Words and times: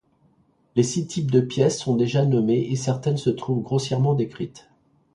Les 0.75 0.81
six 0.81 1.05
types 1.05 1.29
de 1.29 1.41
pièces 1.41 1.77
sont 1.77 1.95
déjà 1.95 2.25
nommés 2.25 2.59
et 2.71 2.75
certaines 2.75 3.17
se 3.17 3.29
trouvent 3.29 3.61
grossièrement 3.61 4.15
décrites. 4.15 4.67